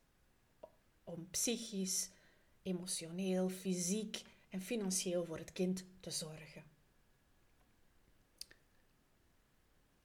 om 1.05 1.31
psychisch, 1.31 2.11
emotioneel, 2.63 3.49
fysiek 3.49 4.23
en 4.49 4.61
financieel 4.61 5.25
voor 5.25 5.39
het 5.39 5.53
kind 5.53 5.85
te 6.01 6.11
zorgen. 6.11 6.74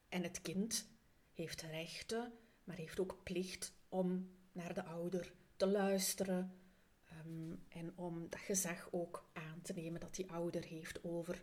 En 0.09 0.23
het 0.23 0.41
kind 0.41 0.87
heeft 1.33 1.61
rechten, 1.61 2.33
maar 2.63 2.75
heeft 2.75 2.99
ook 2.99 3.23
plicht 3.23 3.73
om 3.89 4.29
naar 4.51 4.73
de 4.73 4.83
ouder 4.83 5.33
te 5.55 5.67
luisteren 5.67 6.59
ehm, 7.05 7.55
en 7.67 7.97
om 7.97 8.29
dat 8.29 8.39
gezag 8.39 8.87
ook 8.91 9.29
aan 9.33 9.61
te 9.61 9.73
nemen 9.73 9.99
dat 9.99 10.15
die 10.15 10.31
ouder 10.31 10.63
heeft 10.63 11.03
over, 11.03 11.41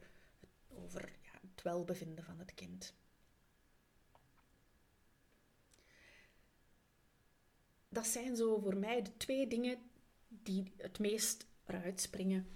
over 0.68 1.12
ja, 1.22 1.38
het 1.50 1.62
welbevinden 1.62 2.24
van 2.24 2.38
het 2.38 2.54
kind. 2.54 2.94
Dat 7.88 8.06
zijn 8.06 8.36
zo 8.36 8.58
voor 8.58 8.76
mij 8.76 9.02
de 9.02 9.16
twee 9.16 9.46
dingen 9.46 9.78
die 10.28 10.72
het 10.76 10.98
meest 10.98 11.46
eruit 11.64 12.00
springen, 12.00 12.46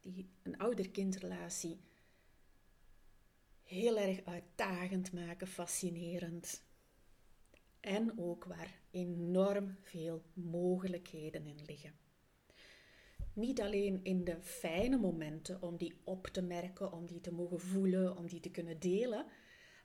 die 0.00 0.30
een 0.42 0.58
ouder-kindrelatie 0.58 1.80
heel 3.70 3.98
erg 3.98 4.24
uitdagend 4.24 5.12
maken, 5.12 5.46
fascinerend. 5.46 6.62
En 7.80 8.18
ook 8.18 8.44
waar 8.44 8.80
enorm 8.90 9.76
veel 9.80 10.22
mogelijkheden 10.32 11.46
in 11.46 11.64
liggen. 11.66 11.98
Niet 13.32 13.60
alleen 13.60 14.00
in 14.02 14.24
de 14.24 14.42
fijne 14.42 14.96
momenten 14.96 15.62
om 15.62 15.76
die 15.76 16.00
op 16.04 16.26
te 16.26 16.42
merken, 16.42 16.92
om 16.92 17.06
die 17.06 17.20
te 17.20 17.32
mogen 17.32 17.60
voelen, 17.60 18.16
om 18.16 18.28
die 18.28 18.40
te 18.40 18.50
kunnen 18.50 18.80
delen, 18.80 19.26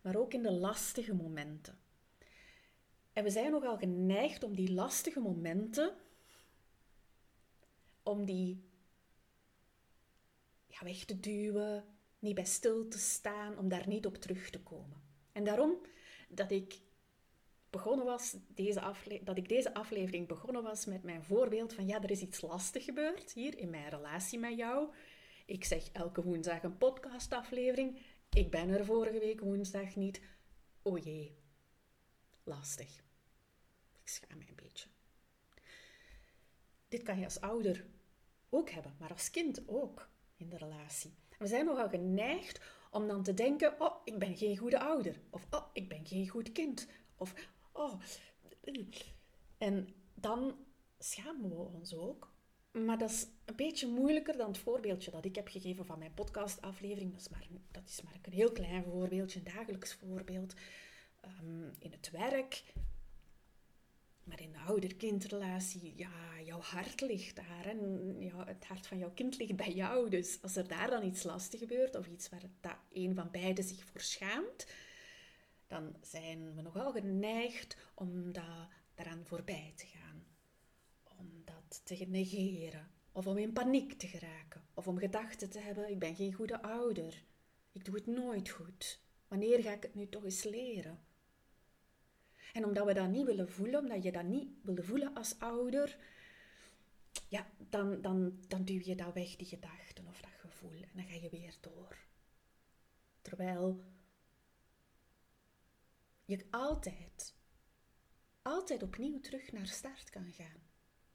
maar 0.02 0.16
ook 0.16 0.34
in 0.34 0.44
de 0.44 0.52
lastige 0.52 1.14
momenten. 1.14 1.78
En 3.14 3.24
we 3.24 3.30
zijn 3.30 3.52
nogal 3.52 3.78
geneigd 3.78 4.44
om 4.44 4.56
die 4.56 4.74
lastige 4.74 5.20
momenten, 5.20 5.96
om 8.04 8.26
die 8.26 8.70
ja, 10.68 10.84
weg 10.84 11.06
te 11.06 11.20
duwen, 11.20 11.95
niet 12.20 12.36
bij 12.36 12.46
stil 12.46 12.88
te 12.88 12.98
staan, 12.98 13.58
om 13.58 13.70
daar 13.70 13.88
niet 13.88 14.06
op 14.06 14.16
terug 14.16 14.50
te 14.50 14.60
komen. 14.60 15.02
En 15.32 15.44
daarom 15.44 15.78
dat 16.30 16.52
ik 16.52 16.80
begonnen 17.70 18.06
was, 18.06 18.36
deze 18.48 18.94
dat 19.24 19.38
ik 19.38 19.50
deze 19.50 19.74
aflevering 19.74 20.28
begonnen 20.28 20.64
was 20.64 20.86
met 20.86 21.04
mijn 21.04 21.24
voorbeeld 21.24 21.74
van 21.74 21.88
ja, 21.88 22.02
er 22.02 22.12
is 22.12 22.22
iets 22.22 22.42
lastig 22.42 22.84
gebeurd 22.86 23.34
hier 23.34 23.58
in 23.58 23.70
mijn 23.70 23.90
relatie 23.90 24.40
met 24.40 24.58
jou. 24.58 24.94
Ik 25.46 25.64
zeg 25.64 25.90
elke 25.92 26.24
woensdag 26.24 26.64
een 26.64 26.78
podcastaflevering. 26.78 28.02
Ik 28.30 28.52
ben 28.52 28.70
er 28.70 28.86
vorige 28.86 29.20
week 29.20 29.40
woensdag 29.40 29.96
niet. 29.96 30.22
O 30.82 30.98
jee, 30.98 31.38
lastig. 32.44 33.04
Ik 34.02 34.08
schaam 34.08 34.38
me 34.38 34.44
een 34.48 34.56
beetje. 34.56 34.88
Dit 36.88 37.04
kan 37.04 37.20
je 37.20 37.26
als 37.26 37.40
ouder 37.40 37.86
ook 38.50 38.70
hebben, 38.70 38.96
maar 39.00 39.12
als 39.12 39.30
kind 39.30 39.68
ook 39.68 40.10
in 40.36 40.50
de 40.50 40.58
relatie. 40.58 41.14
We 41.40 41.48
zijn 41.48 41.66
nogal 41.66 41.90
geneigd 41.90 42.62
om 42.92 43.08
dan 43.08 43.24
te 43.24 43.34
denken: 43.34 43.82
oh, 43.82 43.96
ik 44.04 44.20
ben 44.20 44.38
geen 44.38 44.58
goede 44.58 44.80
ouder. 44.80 45.20
Of 45.30 45.48
oh, 45.50 45.66
ik 45.74 45.90
ben 45.90 46.06
geen 46.06 46.28
goed 46.28 46.52
kind. 46.52 46.88
Of 47.18 47.34
oh. 47.72 48.02
En 49.58 49.88
dan 50.14 50.56
schamen 51.00 51.50
we 51.50 51.56
ons 51.56 51.96
ook. 51.96 52.34
Maar 52.72 52.98
dat 52.98 53.10
is 53.10 53.28
een 53.46 53.56
beetje 53.56 53.88
moeilijker 53.88 54.38
dan 54.38 54.48
het 54.48 54.58
voorbeeldje 54.58 55.12
dat 55.12 55.26
ik 55.26 55.36
heb 55.36 55.48
gegeven 55.48 55.86
van 55.86 56.00
mijn 56.00 56.14
podcastaflevering. 56.14 57.12
Dat 57.12 57.22
is 57.22 57.30
maar, 57.30 57.48
dat 57.72 57.84
is 57.86 58.02
maar 58.02 58.14
een 58.22 58.34
heel 58.34 58.52
klein 58.52 58.84
voorbeeldje, 58.84 59.40
een 59.40 59.54
dagelijks 59.54 59.94
voorbeeld. 59.94 60.54
Um, 61.42 61.74
in 61.80 61.92
het 61.92 62.12
werk 62.12 62.64
maar 64.26 64.42
in 64.42 64.52
de 64.52 64.60
ouder-kindrelatie, 64.60 65.94
ja, 65.96 66.42
jouw 66.44 66.60
hart 66.60 67.02
ligt 67.02 67.36
daar. 67.36 67.66
En 67.66 68.16
ja, 68.20 68.46
het 68.46 68.66
hart 68.66 68.88
van 68.88 68.98
jouw 68.98 69.12
kind 69.12 69.38
ligt 69.38 69.56
bij 69.56 69.74
jou. 69.74 70.10
Dus 70.10 70.42
als 70.42 70.56
er 70.56 70.68
daar 70.68 70.90
dan 70.90 71.04
iets 71.04 71.24
lastig 71.24 71.60
gebeurt, 71.60 71.96
of 71.96 72.08
iets 72.08 72.30
waar 72.30 72.44
dat 72.60 72.78
een 72.92 73.16
van 73.16 73.32
beiden 73.32 73.64
zich 73.64 73.84
voor 73.84 74.02
schaamt, 74.02 74.68
dan 75.68 75.96
zijn 76.02 76.56
we 76.56 76.62
nogal 76.62 76.92
geneigd 76.92 77.78
om 77.94 78.32
dat, 78.32 78.68
daaraan 78.96 79.26
voorbij 79.26 79.74
te 79.76 79.86
gaan. 79.86 80.26
Om 81.04 81.42
dat 81.46 81.82
te 81.84 82.06
negeren. 82.08 82.92
Of 83.12 83.28
om 83.28 83.38
in 83.38 83.54
paniek 83.54 83.94
te 83.94 84.08
geraken. 84.08 84.68
Of 84.74 84.88
om 84.88 84.98
gedachten 84.98 85.50
te 85.50 85.60
hebben, 85.60 85.90
ik 85.90 86.00
ben 86.00 86.16
geen 86.16 86.34
goede 86.34 86.62
ouder. 86.62 87.24
Ik 87.72 87.86
doe 87.86 87.96
het 87.96 88.06
nooit 88.06 88.50
goed. 88.50 89.00
Wanneer 89.28 89.62
ga 89.62 89.72
ik 89.72 89.84
het 89.84 89.96
nu 89.96 90.10
toch 90.10 90.24
eens 90.24 90.44
leren? 90.44 91.00
En 92.56 92.66
omdat 92.66 92.86
we 92.86 92.94
dat 92.94 93.10
niet 93.10 93.26
willen 93.26 93.50
voelen, 93.50 93.80
omdat 93.80 94.04
je 94.04 94.12
dat 94.12 94.24
niet 94.24 94.50
willen 94.62 94.86
voelen 94.86 95.14
als 95.14 95.40
ouder, 95.40 95.98
ja, 97.30 97.48
dan, 97.70 98.02
dan, 98.02 98.40
dan 98.48 98.64
duw 98.64 98.82
je 98.84 98.96
dat 98.96 99.14
weg, 99.14 99.36
die 99.36 99.48
gedachten 99.48 100.08
of 100.08 100.22
dat 100.22 100.32
gevoel. 100.38 100.82
En 100.82 100.90
dan 100.94 101.04
ga 101.04 101.14
je 101.14 101.30
weer 101.30 101.58
door. 101.62 101.98
Terwijl 103.22 103.84
je 106.26 106.46
altijd, 106.50 107.36
altijd 108.42 108.84
opnieuw 108.84 109.20
terug 109.20 109.52
naar 109.52 109.68
start 109.68 110.10
kan 110.10 110.32
gaan 110.32 110.62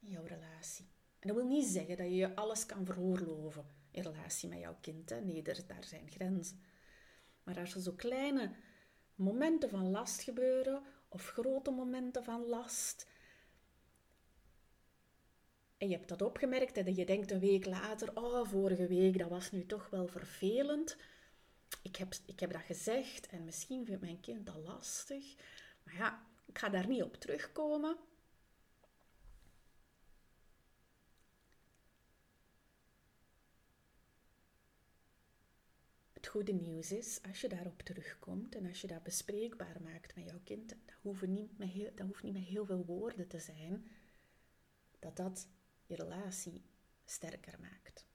in 0.00 0.10
jouw 0.10 0.24
relatie. 0.24 0.88
En 1.18 1.28
dat 1.28 1.36
wil 1.36 1.46
niet 1.46 1.66
zeggen 1.66 1.96
dat 1.96 2.10
je 2.10 2.36
alles 2.36 2.66
kan 2.66 2.84
veroorloven 2.84 3.66
in 3.90 4.02
relatie 4.02 4.48
met 4.48 4.58
jouw 4.58 4.76
kind. 4.80 5.10
Hè? 5.10 5.20
Nee, 5.20 5.42
daar 5.42 5.84
zijn 5.84 6.10
grenzen. 6.10 6.60
Maar 7.42 7.58
als 7.58 7.74
er 7.74 7.80
zo 7.80 7.92
kleine 7.92 8.54
momenten 9.14 9.70
van 9.70 9.90
last 9.90 10.22
gebeuren 10.22 10.82
of 11.10 11.28
grote 11.28 11.70
momenten 11.70 12.24
van 12.24 12.46
last. 12.46 13.06
En 15.78 15.88
je 15.88 15.96
hebt 15.96 16.08
dat 16.08 16.22
opgemerkt 16.22 16.76
en 16.76 16.94
je 16.94 17.06
denkt 17.06 17.30
een 17.30 17.40
week 17.40 17.66
later, 17.66 18.10
oh, 18.14 18.48
vorige 18.48 18.86
week, 18.86 19.18
dat 19.18 19.28
was 19.28 19.50
nu 19.50 19.66
toch 19.66 19.90
wel 19.90 20.06
vervelend. 20.06 20.96
Ik 21.82 21.96
heb, 21.96 22.14
ik 22.26 22.40
heb 22.40 22.52
dat 22.52 22.62
gezegd 22.62 23.26
en 23.26 23.44
misschien 23.44 23.84
vindt 23.84 24.00
mijn 24.00 24.20
kind 24.20 24.46
dat 24.46 24.56
lastig. 24.56 25.34
Maar 25.84 25.94
ja, 25.94 26.26
ik 26.46 26.58
ga 26.58 26.68
daar 26.68 26.86
niet 26.86 27.02
op 27.02 27.16
terugkomen. 27.16 27.96
Het 36.20 36.28
goede 36.28 36.52
nieuws 36.52 36.92
is, 36.92 37.20
als 37.28 37.40
je 37.40 37.48
daarop 37.48 37.82
terugkomt 37.82 38.54
en 38.54 38.66
als 38.66 38.80
je 38.80 38.86
dat 38.86 39.02
bespreekbaar 39.02 39.82
maakt 39.82 40.14
met 40.14 40.24
jouw 40.24 40.40
kind, 40.44 40.68
dat 40.68 40.78
hoeft 41.02 41.26
niet 41.26 41.58
met 41.58 41.68
heel, 41.68 41.90
dat 41.94 42.06
hoeft 42.06 42.22
niet 42.22 42.32
met 42.32 42.42
heel 42.42 42.66
veel 42.66 42.84
woorden 42.84 43.28
te 43.28 43.38
zijn, 43.38 43.90
dat 44.98 45.16
dat 45.16 45.48
je 45.86 45.94
relatie 45.94 46.62
sterker 47.04 47.60
maakt. 47.60 48.06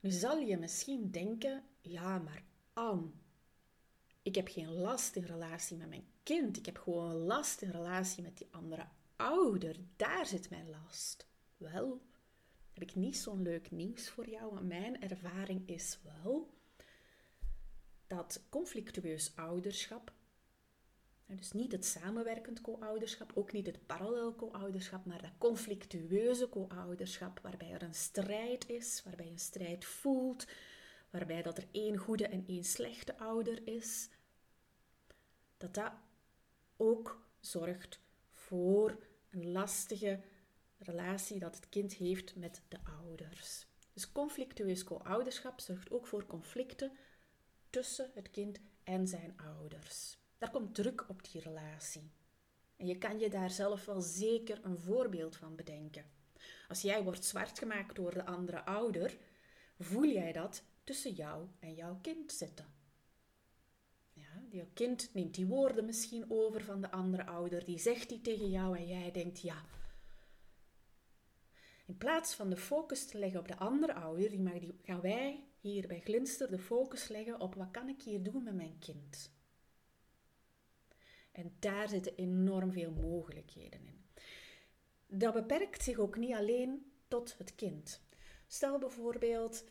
Nu 0.00 0.10
zal 0.10 0.38
je 0.38 0.56
misschien 0.56 1.10
denken, 1.10 1.64
ja, 1.80 2.18
maar 2.18 2.44
Anne, 2.72 3.10
ik 4.22 4.34
heb 4.34 4.48
geen 4.48 4.72
last 4.72 5.16
in 5.16 5.24
relatie 5.24 5.76
met 5.76 5.88
mijn 5.88 6.06
kind, 6.22 6.56
ik 6.56 6.66
heb 6.66 6.78
gewoon 6.78 7.14
last 7.14 7.62
in 7.62 7.70
relatie 7.70 8.22
met 8.22 8.38
die 8.38 8.48
andere 8.50 8.86
ouder, 9.16 9.76
daar 9.96 10.26
zit 10.26 10.50
mijn 10.50 10.70
last. 10.70 11.26
Wel, 11.56 12.00
heb 12.74 12.82
ik 12.82 12.94
niet 12.94 13.16
zo'n 13.16 13.42
leuk 13.42 13.70
nieuws 13.70 14.08
voor 14.08 14.28
jou. 14.28 14.54
Want 14.54 14.68
mijn 14.68 15.02
ervaring 15.02 15.68
is 15.68 15.98
wel 16.02 16.54
dat 18.06 18.42
conflictueus 18.48 19.32
ouderschap, 19.36 20.12
dus 21.26 21.52
niet 21.52 21.72
het 21.72 21.84
samenwerkend 21.84 22.60
co-ouderschap, 22.60 23.32
ook 23.34 23.52
niet 23.52 23.66
het 23.66 23.86
parallel 23.86 24.34
co-ouderschap, 24.34 25.04
maar 25.04 25.22
dat 25.22 25.38
conflictueuze 25.38 26.48
co-ouderschap, 26.48 27.40
waarbij 27.40 27.70
er 27.70 27.82
een 27.82 27.94
strijd 27.94 28.68
is, 28.68 29.02
waarbij 29.04 29.24
je 29.24 29.30
een 29.30 29.38
strijd 29.38 29.84
voelt, 29.84 30.46
waarbij 31.10 31.42
dat 31.42 31.58
er 31.58 31.68
één 31.70 31.96
goede 31.96 32.26
en 32.26 32.44
één 32.46 32.64
slechte 32.64 33.18
ouder 33.18 33.66
is, 33.66 34.08
dat 35.56 35.74
dat 35.74 35.92
ook 36.76 37.26
zorgt 37.40 38.00
voor 38.30 38.98
een 39.30 39.52
lastige 39.52 40.20
relatie 40.84 41.38
dat 41.38 41.54
het 41.54 41.68
kind 41.68 41.94
heeft 41.94 42.36
met 42.36 42.62
de 42.68 42.78
ouders. 43.02 43.66
Dus 43.92 44.12
conflictueus 44.12 44.84
co-ouderschap 44.84 45.60
zorgt 45.60 45.90
ook 45.90 46.06
voor 46.06 46.26
conflicten 46.26 46.92
tussen 47.70 48.10
het 48.14 48.30
kind 48.30 48.60
en 48.84 49.06
zijn 49.08 49.36
ouders. 49.36 50.18
Daar 50.38 50.50
komt 50.50 50.74
druk 50.74 51.04
op 51.08 51.30
die 51.30 51.40
relatie. 51.40 52.10
En 52.76 52.86
je 52.86 52.98
kan 52.98 53.18
je 53.18 53.30
daar 53.30 53.50
zelf 53.50 53.84
wel 53.84 54.00
zeker 54.00 54.64
een 54.64 54.78
voorbeeld 54.78 55.36
van 55.36 55.56
bedenken. 55.56 56.04
Als 56.68 56.82
jij 56.82 57.02
wordt 57.02 57.24
zwart 57.24 57.58
gemaakt 57.58 57.96
door 57.96 58.14
de 58.14 58.26
andere 58.26 58.64
ouder, 58.64 59.16
voel 59.78 60.04
jij 60.04 60.32
dat 60.32 60.62
tussen 60.84 61.12
jou 61.12 61.48
en 61.58 61.74
jouw 61.74 61.98
kind 62.02 62.32
zitten. 62.32 62.66
Ja, 64.12 64.42
Je 64.50 64.66
kind 64.74 65.10
neemt 65.14 65.34
die 65.34 65.46
woorden 65.46 65.84
misschien 65.84 66.30
over 66.30 66.64
van 66.64 66.80
de 66.80 66.90
andere 66.90 67.26
ouder, 67.26 67.64
die 67.64 67.78
zegt 67.78 68.08
die 68.08 68.20
tegen 68.20 68.50
jou 68.50 68.76
en 68.76 68.86
jij 68.86 69.10
denkt 69.10 69.40
ja. 69.40 69.64
In 71.86 71.96
plaats 71.96 72.34
van 72.34 72.50
de 72.50 72.56
focus 72.56 73.06
te 73.06 73.18
leggen 73.18 73.40
op 73.40 73.48
de 73.48 73.56
andere 73.56 73.94
ouder, 73.94 74.30
die 74.30 74.78
gaan 74.82 75.00
wij 75.00 75.44
hier 75.60 75.86
bij 75.86 76.00
Glinster 76.00 76.50
de 76.50 76.58
focus 76.58 77.08
leggen 77.08 77.40
op 77.40 77.54
wat 77.54 77.70
kan 77.70 77.88
ik 77.88 78.02
hier 78.02 78.22
doen 78.22 78.42
met 78.42 78.54
mijn 78.54 78.78
kind. 78.78 79.32
En 81.32 81.56
daar 81.58 81.88
zitten 81.88 82.16
enorm 82.16 82.72
veel 82.72 82.90
mogelijkheden 82.90 83.86
in. 83.86 84.04
Dat 85.06 85.34
beperkt 85.34 85.82
zich 85.82 85.98
ook 85.98 86.16
niet 86.16 86.34
alleen 86.34 86.92
tot 87.08 87.38
het 87.38 87.54
kind. 87.54 88.02
Stel 88.46 88.78
bijvoorbeeld, 88.78 89.64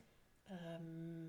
ehm, 0.44 1.28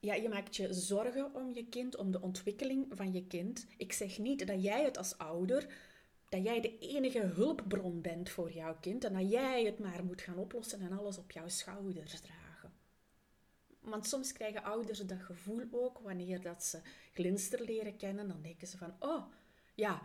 ja, 0.00 0.14
je 0.14 0.28
maakt 0.28 0.56
je 0.56 0.74
zorgen 0.74 1.34
om 1.34 1.54
je 1.54 1.68
kind, 1.68 1.96
om 1.96 2.10
de 2.10 2.20
ontwikkeling 2.20 2.86
van 2.90 3.12
je 3.12 3.26
kind. 3.26 3.66
Ik 3.76 3.92
zeg 3.92 4.18
niet 4.18 4.46
dat 4.46 4.62
jij 4.62 4.84
het 4.84 4.98
als 4.98 5.18
ouder, 5.18 5.66
dat 6.28 6.44
jij 6.44 6.60
de 6.60 6.78
enige 6.78 7.20
hulpbron 7.20 8.00
bent 8.00 8.30
voor 8.30 8.52
jouw 8.52 8.76
kind 8.80 9.04
en 9.04 9.12
dat 9.12 9.30
jij 9.30 9.64
het 9.64 9.78
maar 9.78 10.04
moet 10.04 10.20
gaan 10.20 10.38
oplossen 10.38 10.80
en 10.80 10.98
alles 10.98 11.18
op 11.18 11.30
jouw 11.30 11.48
schouders 11.48 12.20
dragen. 12.20 12.72
Want 13.80 14.06
soms 14.06 14.32
krijgen 14.32 14.62
ouders 14.62 14.98
dat 14.98 15.22
gevoel 15.22 15.62
ook 15.70 15.98
wanneer 15.98 16.40
dat 16.40 16.64
ze 16.64 16.80
glinster 17.12 17.64
leren 17.64 17.96
kennen, 17.96 18.28
dan 18.28 18.42
denken 18.42 18.66
ze 18.66 18.76
van, 18.76 18.94
oh 18.98 19.24
ja, 19.74 20.02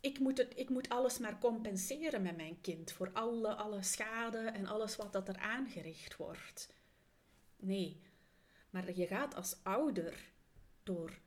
ik 0.00 0.18
moet, 0.18 0.38
het, 0.38 0.52
ik 0.56 0.68
moet 0.68 0.88
alles 0.88 1.18
maar 1.18 1.38
compenseren 1.38 2.22
met 2.22 2.36
mijn 2.36 2.60
kind 2.60 2.92
voor 2.92 3.10
alle, 3.12 3.54
alle 3.54 3.82
schade 3.82 4.38
en 4.38 4.66
alles 4.66 4.96
wat 4.96 5.12
dat 5.12 5.28
er 5.28 5.38
aangericht 5.38 6.16
wordt. 6.16 6.68
Nee, 7.56 8.02
maar 8.70 8.96
je 8.96 9.06
gaat 9.06 9.34
als 9.34 9.56
ouder 9.62 10.32
door 10.82 11.18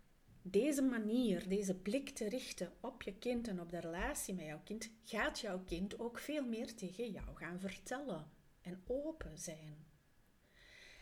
deze 0.41 0.81
manier, 0.81 1.47
deze 1.47 1.75
blik 1.75 2.09
te 2.09 2.29
richten 2.29 2.71
op 2.79 3.01
je 3.01 3.13
kind 3.13 3.47
en 3.47 3.61
op 3.61 3.71
de 3.71 3.79
relatie 3.79 4.33
met 4.33 4.45
jouw 4.45 4.61
kind, 4.63 4.89
gaat 5.03 5.39
jouw 5.39 5.63
kind 5.63 5.99
ook 5.99 6.19
veel 6.19 6.45
meer 6.45 6.75
tegen 6.75 7.11
jou 7.11 7.35
gaan 7.35 7.59
vertellen 7.59 8.31
en 8.61 8.83
open 8.87 9.37
zijn. 9.37 9.85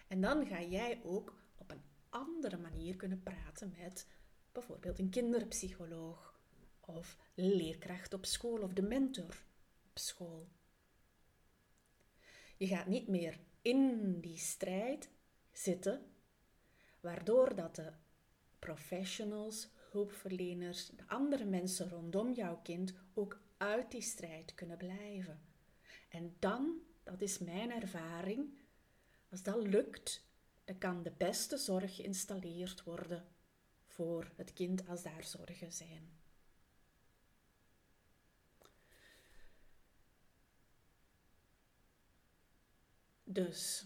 En 0.08 0.22
dan 0.22 0.46
ga 0.46 0.62
jij 0.62 1.02
ook 1.04 1.34
op 1.58 1.72
een 1.72 1.82
andere 2.10 2.58
manier 2.58 2.96
kunnen 2.96 3.24
praten 3.24 3.74
met 3.78 4.08
bijvoorbeeld 4.52 5.00
een 5.00 5.10
kinderpsycholoog 5.10 6.40
of 6.80 7.18
leerkracht 7.34 8.14
op 8.14 8.26
school 8.26 8.62
of 8.62 8.74
de 8.74 8.82
mentor 8.82 9.44
op 9.90 9.98
school. 10.00 10.48
Je 12.58 12.68
gaat 12.68 12.88
niet 12.88 13.08
meer 13.08 13.40
in 13.62 14.20
die 14.20 14.38
strijd 14.38 15.10
zitten 15.52 16.02
waardoor 17.00 17.56
dat 17.56 17.76
de 17.76 17.92
professionals, 18.60 19.70
hulpverleners, 19.92 20.88
de 20.88 21.08
andere 21.08 21.46
mensen 21.46 21.90
rondom 21.90 22.34
jouw 22.34 22.60
kind 22.64 22.94
ook 23.14 23.40
uit 23.58 23.92
die 23.92 24.02
strijd 24.02 24.56
kunnen 24.56 24.78
blijven. 24.78 25.42
En 26.10 26.36
dan, 26.40 26.82
dat 27.04 27.22
is 27.22 27.40
mijn 27.40 27.72
ervaring, 27.72 28.54
als 29.30 29.44
dat 29.44 29.68
lukt, 29.68 30.28
dan 30.66 30.78
kan 30.78 31.04
de 31.04 31.12
beste 31.18 31.58
zorg 31.58 31.96
geïnstalleerd 31.96 32.84
worden 32.84 33.26
voor 33.86 34.32
het 34.36 34.54
kind 34.54 34.88
als 34.88 35.04
daar 35.04 35.24
zorgen 35.24 35.72
zijn. 35.72 36.18
Dus 43.24 43.86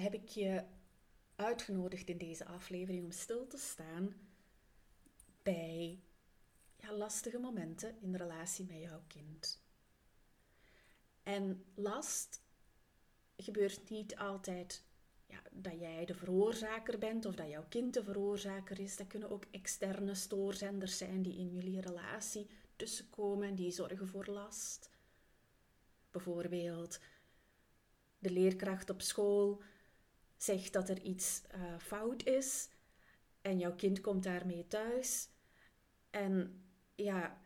heb 0.00 0.14
ik 0.14 0.28
je 0.28 0.64
uitgenodigd 1.34 2.08
in 2.08 2.18
deze 2.18 2.44
aflevering 2.44 3.04
om 3.04 3.10
stil 3.10 3.46
te 3.46 3.58
staan 3.58 4.14
bij 5.42 6.02
ja, 6.76 6.92
lastige 6.92 7.38
momenten 7.38 8.00
in 8.00 8.12
de 8.12 8.18
relatie 8.18 8.66
met 8.66 8.80
jouw 8.80 9.02
kind. 9.06 9.62
En 11.22 11.64
last 11.74 12.42
gebeurt 13.36 13.90
niet 13.90 14.16
altijd 14.16 14.84
ja, 15.26 15.42
dat 15.50 15.78
jij 15.78 16.04
de 16.04 16.14
veroorzaker 16.14 16.98
bent 16.98 17.24
of 17.24 17.34
dat 17.34 17.48
jouw 17.48 17.64
kind 17.68 17.94
de 17.94 18.04
veroorzaker 18.04 18.80
is. 18.80 18.96
Dat 18.96 19.06
kunnen 19.06 19.30
ook 19.30 19.44
externe 19.50 20.14
stoorzenders 20.14 20.98
zijn 20.98 21.22
die 21.22 21.38
in 21.38 21.50
jullie 21.50 21.80
relatie 21.80 22.46
tussenkomen 22.76 23.48
en 23.48 23.54
die 23.54 23.70
zorgen 23.70 24.08
voor 24.08 24.26
last. 24.26 24.90
Bijvoorbeeld 26.10 27.00
de 28.18 28.30
leerkracht 28.30 28.90
op 28.90 29.00
school 29.00 29.62
zegt 30.42 30.72
dat 30.72 30.88
er 30.88 31.00
iets 31.02 31.42
uh, 31.54 31.78
fout 31.78 32.26
is 32.26 32.68
en 33.40 33.58
jouw 33.58 33.74
kind 33.74 34.00
komt 34.00 34.22
daarmee 34.22 34.66
thuis 34.66 35.28
en 36.10 36.62
ja, 36.94 37.42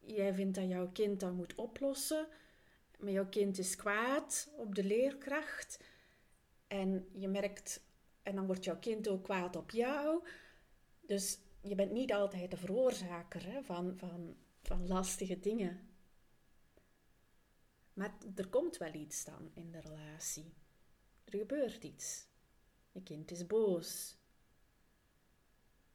jij 0.00 0.34
vindt 0.34 0.54
dat 0.54 0.68
jouw 0.68 0.90
kind 0.92 1.20
dat 1.20 1.32
moet 1.32 1.54
oplossen, 1.54 2.28
maar 2.98 3.12
jouw 3.12 3.28
kind 3.28 3.58
is 3.58 3.76
kwaad 3.76 4.52
op 4.56 4.74
de 4.74 4.84
leerkracht 4.84 5.84
en 6.66 7.08
je 7.12 7.28
merkt, 7.28 7.80
en 8.22 8.34
dan 8.34 8.46
wordt 8.46 8.64
jouw 8.64 8.78
kind 8.78 9.08
ook 9.08 9.24
kwaad 9.24 9.56
op 9.56 9.70
jou. 9.70 10.26
Dus 11.00 11.38
je 11.62 11.74
bent 11.74 11.92
niet 11.92 12.12
altijd 12.12 12.50
de 12.50 12.56
veroorzaker 12.56 13.44
hè, 13.44 13.62
van, 13.62 13.98
van, 13.98 14.36
van 14.62 14.86
lastige 14.86 15.40
dingen. 15.40 15.88
Maar 17.92 18.18
er 18.34 18.48
komt 18.48 18.76
wel 18.76 18.94
iets 18.94 19.24
dan 19.24 19.50
in 19.54 19.70
de 19.70 19.80
relatie. 19.80 20.54
Er 21.30 21.38
gebeurt 21.38 21.84
iets. 21.84 22.26
Je 22.92 23.02
kind 23.02 23.30
is 23.30 23.46
boos. 23.46 24.16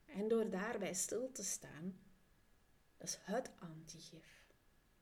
En 0.06 0.28
door 0.28 0.50
daarbij 0.50 0.94
stil 0.94 1.32
te 1.32 1.44
staan, 1.44 2.00
dat 2.98 3.08
is 3.08 3.18
het 3.22 3.52
antigif 3.60 4.46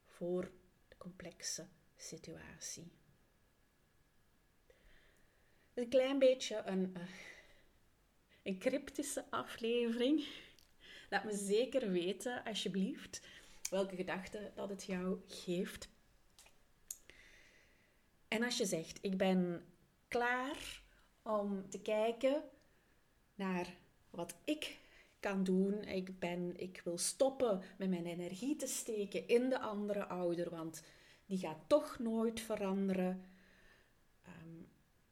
voor 0.06 0.52
de 0.88 0.98
complexe 0.98 1.68
situatie. 1.96 2.92
Een 5.74 5.90
klein 5.90 6.20
beetje 6.20 6.62
een, 6.66 6.94
uh, 6.98 7.04
een 8.44 8.60
cryptische 8.60 9.26
aflevering. 9.30 10.28
Laat 11.10 11.24
me 11.24 11.36
zeker 11.36 11.92
weten, 11.92 12.44
alsjeblieft, 12.44 13.22
welke 13.70 13.96
gedachten 13.96 14.52
dat 14.56 14.70
het 14.70 14.84
jou 14.84 15.20
geeft. 15.28 15.90
En 18.28 18.44
als 18.44 18.58
je 18.58 18.66
zegt, 18.66 19.00
ik 19.02 19.18
ben 19.18 19.66
klaar 20.12 20.84
om 21.22 21.70
te 21.70 21.82
kijken 21.82 22.44
naar 23.36 23.76
wat 24.10 24.36
ik 24.44 24.80
kan 25.20 25.44
doen. 25.44 25.84
Ik, 25.84 26.20
ben, 26.20 26.60
ik 26.60 26.82
wil 26.84 26.98
stoppen 26.98 27.62
met 27.78 27.90
mijn 27.90 28.06
energie 28.06 28.56
te 28.56 28.68
steken 28.68 29.28
in 29.28 29.50
de 29.50 29.60
andere 29.60 30.06
ouder, 30.06 30.50
want 30.50 30.84
die 31.26 31.38
gaat 31.38 31.64
toch 31.68 32.00
nooit 32.00 32.40
veranderen. 32.40 33.26
Ehm, 34.22 34.64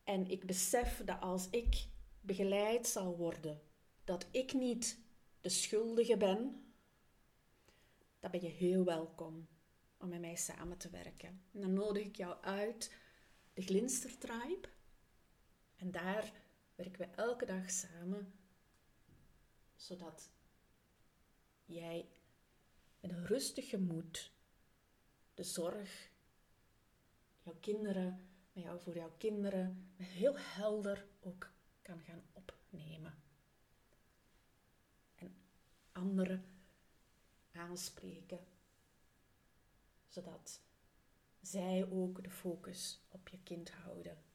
en 0.04 0.28
ik 0.28 0.46
besef 0.46 1.02
dat 1.06 1.22
als 1.22 1.50
ik 1.50 1.88
begeleid 2.22 2.88
zal 2.88 3.18
worden, 3.18 3.62
dat 4.04 4.28
ik 4.32 4.54
niet 4.54 5.00
de 5.42 5.50
schuldige 5.50 6.18
ben, 6.18 6.64
dan 8.20 8.32
ben 8.32 8.42
je 8.42 8.50
heel 8.50 8.84
welkom 8.84 9.48
om 9.98 10.10
met 10.10 10.20
mij 10.20 10.36
samen 10.36 10.78
te 10.78 10.90
werken. 10.90 11.42
En 11.52 11.62
dan 11.62 11.74
nodig 11.74 12.06
ik 12.06 12.16
jou 12.16 12.44
uit 12.44 12.96
de 13.54 13.62
Glinster 13.62 14.18
Tribe. 14.18 14.68
En 15.80 15.92
daar 15.92 16.32
werken 16.76 17.00
we 17.00 17.16
elke 17.16 17.46
dag 17.46 17.72
samen, 17.72 18.34
zodat 19.76 20.30
jij 21.66 22.10
met 23.00 23.12
een 23.12 23.26
rustig 23.26 23.70
gemoed 23.70 24.32
de 25.34 25.44
zorg, 25.44 26.12
jouw 27.44 27.56
kinderen, 27.60 28.30
met 28.54 28.64
jou 28.64 28.80
voor 28.80 28.96
jouw 28.96 29.14
kinderen, 29.18 29.92
heel 29.96 30.38
helder 30.38 31.06
ook 31.20 31.52
kan 31.82 32.00
gaan 32.00 32.24
opnemen. 32.34 33.24
En 35.16 35.36
anderen 35.92 36.46
aanspreken, 37.52 38.40
zodat 40.08 40.62
zij 41.42 41.90
ook 41.92 42.24
de 42.24 42.30
focus 42.30 43.00
op 43.10 43.28
je 43.28 43.40
kind 43.44 43.72
houden. 43.72 44.29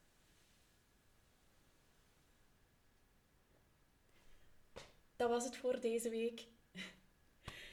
Dat 5.15 5.29
was 5.29 5.43
het 5.43 5.57
voor 5.57 5.79
deze 5.79 6.09
week. 6.09 6.47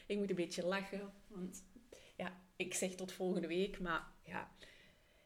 ik 0.06 0.16
moet 0.16 0.30
een 0.30 0.36
beetje 0.36 0.66
lachen, 0.66 1.12
want 1.26 1.64
ja, 2.16 2.40
ik 2.56 2.74
zeg 2.74 2.94
tot 2.94 3.12
volgende 3.12 3.48
week, 3.48 3.80
maar 3.80 4.06
ja, 4.24 4.50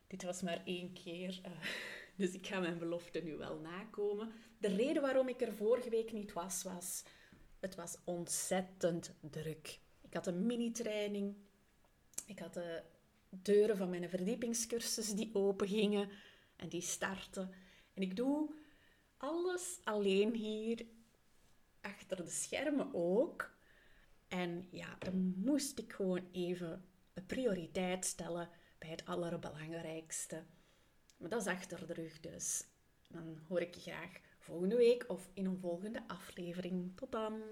dit 0.07 0.22
was 0.22 0.42
maar 0.42 0.62
één 0.64 0.92
keer. 0.92 1.40
Uh, 1.46 1.52
dus 2.26 2.33
ik 2.33 2.46
ga 2.46 2.61
mijn 2.61 2.79
belofte 2.79 3.20
nu 3.22 3.37
wel 3.37 3.59
nakomen. 3.59 4.33
De 4.59 4.68
reden 4.68 5.02
waarom 5.02 5.29
ik 5.29 5.40
er 5.40 5.52
vorige 5.52 5.90
week 5.90 6.12
niet 6.12 6.33
was, 6.33 6.62
was... 6.62 7.02
Het 7.61 7.74
was 7.74 7.96
ontzettend 8.05 9.14
druk 9.20 9.79
Ik 10.02 10.14
had 10.14 10.26
een 10.26 10.46
mini-training. 10.46 11.37
Ik 12.26 12.38
had 12.38 12.55
de 12.55 12.83
deuren 13.29 13.76
van 13.76 13.90
mijn 13.90 14.09
verdiepingscursus 14.09 15.14
die 15.14 15.31
open 15.33 15.68
gingen 15.68 16.09
en 16.57 16.68
die 16.68 16.81
starten. 16.81 17.50
En 17.94 18.02
ik 18.02 18.16
doe 18.16 18.50
alles 19.16 19.79
alleen 19.85 20.35
hier, 20.35 20.87
achter 21.87 22.16
de 22.16 22.31
schermen 22.31 22.94
ook. 22.94 23.55
En 24.29 24.68
ja, 24.70 24.96
dan 24.99 25.35
moest 25.37 25.79
ik 25.79 25.92
gewoon 25.92 26.29
even 26.33 26.85
een 27.14 27.27
prioriteit 27.27 28.05
stellen 28.05 28.49
bij 28.79 28.88
het 28.88 29.05
allerbelangrijkste. 29.05 30.44
Maar 31.16 31.29
dat 31.31 31.40
is 31.40 31.46
achter 31.46 31.87
de 31.87 31.92
rug 31.92 32.20
dus. 32.20 32.64
Dan 33.09 33.38
hoor 33.49 33.61
ik 33.61 33.75
je 33.75 33.90
graag 33.90 34.20
volgende 34.38 34.77
week 34.77 35.05
of 35.09 35.31
in 35.35 35.46
een 35.46 35.59
volgende 35.59 36.09
aflevering. 36.09 36.96
Tot 36.96 37.12
dan! 37.12 37.42